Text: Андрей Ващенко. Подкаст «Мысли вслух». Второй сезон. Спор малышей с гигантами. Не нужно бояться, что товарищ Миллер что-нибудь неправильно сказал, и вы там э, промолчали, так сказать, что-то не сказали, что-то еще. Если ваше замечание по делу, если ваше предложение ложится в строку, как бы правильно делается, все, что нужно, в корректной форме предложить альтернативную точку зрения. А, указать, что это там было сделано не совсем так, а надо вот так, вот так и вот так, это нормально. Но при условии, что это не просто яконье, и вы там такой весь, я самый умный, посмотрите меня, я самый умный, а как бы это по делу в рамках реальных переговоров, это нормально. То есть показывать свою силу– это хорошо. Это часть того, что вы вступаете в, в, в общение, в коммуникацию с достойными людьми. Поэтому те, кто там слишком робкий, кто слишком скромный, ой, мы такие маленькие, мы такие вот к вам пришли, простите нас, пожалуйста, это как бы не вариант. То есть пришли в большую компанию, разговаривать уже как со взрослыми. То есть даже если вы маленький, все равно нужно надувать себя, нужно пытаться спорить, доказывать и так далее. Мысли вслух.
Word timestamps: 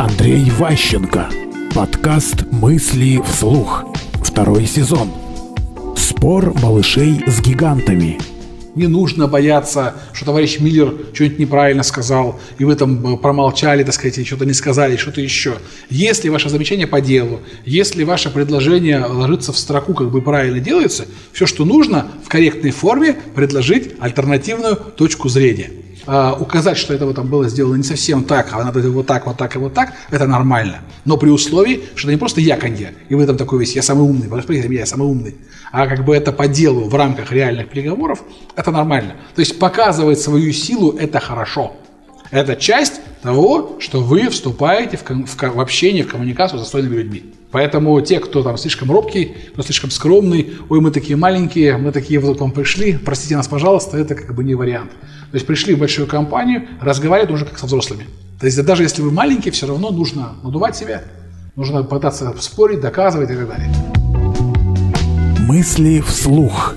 Андрей 0.00 0.50
Ващенко. 0.52 1.28
Подкаст 1.74 2.50
«Мысли 2.50 3.20
вслух». 3.22 3.84
Второй 4.24 4.64
сезон. 4.64 5.10
Спор 5.94 6.58
малышей 6.62 7.22
с 7.26 7.42
гигантами. 7.42 8.18
Не 8.74 8.86
нужно 8.86 9.28
бояться, 9.28 9.96
что 10.14 10.24
товарищ 10.24 10.58
Миллер 10.58 10.94
что-нибудь 11.12 11.38
неправильно 11.38 11.82
сказал, 11.82 12.40
и 12.58 12.64
вы 12.64 12.76
там 12.76 13.14
э, 13.14 13.18
промолчали, 13.18 13.84
так 13.84 13.92
сказать, 13.92 14.26
что-то 14.26 14.46
не 14.46 14.54
сказали, 14.54 14.96
что-то 14.96 15.20
еще. 15.20 15.58
Если 15.90 16.30
ваше 16.30 16.48
замечание 16.48 16.86
по 16.86 17.02
делу, 17.02 17.40
если 17.66 18.02
ваше 18.02 18.30
предложение 18.30 19.04
ложится 19.04 19.52
в 19.52 19.58
строку, 19.58 19.92
как 19.92 20.10
бы 20.10 20.22
правильно 20.22 20.60
делается, 20.60 21.04
все, 21.34 21.44
что 21.44 21.66
нужно, 21.66 22.06
в 22.24 22.28
корректной 22.30 22.70
форме 22.70 23.18
предложить 23.34 23.90
альтернативную 24.00 24.76
точку 24.76 25.28
зрения. 25.28 25.70
А, 26.06 26.36
указать, 26.38 26.76
что 26.76 26.94
это 26.94 27.12
там 27.12 27.28
было 27.28 27.48
сделано 27.48 27.76
не 27.76 27.82
совсем 27.82 28.24
так, 28.24 28.48
а 28.52 28.64
надо 28.64 28.80
вот 28.90 29.06
так, 29.06 29.26
вот 29.26 29.36
так 29.36 29.56
и 29.56 29.58
вот 29.58 29.74
так, 29.74 29.92
это 30.10 30.26
нормально. 30.26 30.80
Но 31.04 31.16
при 31.16 31.28
условии, 31.30 31.82
что 31.94 32.08
это 32.08 32.12
не 32.12 32.18
просто 32.18 32.40
яконье, 32.40 32.94
и 33.08 33.14
вы 33.14 33.26
там 33.26 33.36
такой 33.36 33.60
весь, 33.60 33.74
я 33.76 33.82
самый 33.82 34.02
умный, 34.02 34.28
посмотрите 34.28 34.68
меня, 34.68 34.80
я 34.80 34.86
самый 34.86 35.08
умный, 35.08 35.36
а 35.72 35.86
как 35.86 36.04
бы 36.04 36.16
это 36.16 36.32
по 36.32 36.48
делу 36.48 36.88
в 36.88 36.94
рамках 36.94 37.32
реальных 37.32 37.68
переговоров, 37.68 38.22
это 38.56 38.70
нормально. 38.70 39.16
То 39.34 39.40
есть 39.40 39.58
показывать 39.58 40.20
свою 40.20 40.52
силу– 40.52 40.96
это 40.98 41.20
хорошо. 41.20 41.76
Это 42.30 42.54
часть 42.54 43.00
того, 43.22 43.76
что 43.80 44.00
вы 44.00 44.28
вступаете 44.28 44.96
в, 44.96 45.02
в, 45.02 45.36
в 45.36 45.60
общение, 45.60 46.04
в 46.04 46.08
коммуникацию 46.08 46.58
с 46.58 46.62
достойными 46.62 46.96
людьми. 46.96 47.24
Поэтому 47.50 48.00
те, 48.00 48.20
кто 48.20 48.44
там 48.44 48.56
слишком 48.56 48.92
робкий, 48.92 49.34
кто 49.52 49.62
слишком 49.62 49.90
скромный, 49.90 50.52
ой, 50.68 50.80
мы 50.80 50.92
такие 50.92 51.16
маленькие, 51.16 51.76
мы 51.76 51.90
такие 51.90 52.20
вот 52.20 52.38
к 52.38 52.40
вам 52.40 52.52
пришли, 52.52 52.96
простите 52.96 53.36
нас, 53.36 53.48
пожалуйста, 53.48 53.98
это 53.98 54.14
как 54.14 54.34
бы 54.34 54.44
не 54.44 54.54
вариант. 54.54 54.92
То 54.92 55.34
есть 55.34 55.46
пришли 55.46 55.74
в 55.74 55.78
большую 55.78 56.06
компанию, 56.06 56.68
разговаривать 56.80 57.32
уже 57.32 57.44
как 57.44 57.58
со 57.58 57.66
взрослыми. 57.66 58.06
То 58.38 58.46
есть 58.46 58.64
даже 58.64 58.84
если 58.84 59.02
вы 59.02 59.10
маленький, 59.10 59.50
все 59.50 59.66
равно 59.66 59.90
нужно 59.90 60.34
надувать 60.44 60.76
себя, 60.76 61.02
нужно 61.56 61.82
пытаться 61.82 62.32
спорить, 62.38 62.80
доказывать 62.80 63.30
и 63.30 63.34
так 63.34 63.48
далее. 63.48 63.74
Мысли 65.40 66.00
вслух. 66.00 66.76